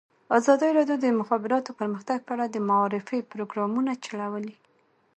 ازادي 0.37 0.69
راډیو 0.77 0.97
د 0.99 1.03
د 1.13 1.17
مخابراتو 1.19 1.77
پرمختګ 1.79 2.17
په 2.23 2.31
اړه 2.35 2.45
د 2.49 2.57
معارفې 2.69 3.19
پروګرامونه 3.31 3.91
چلولي. 4.05 4.55